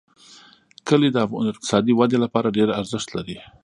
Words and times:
کلي 0.87 1.09
د 1.13 1.17
اقتصادي 1.51 1.93
ودې 1.95 2.17
لپاره 2.23 2.55
ډېر 2.57 2.69
ارزښت 2.79 3.09
لري. 3.17 3.37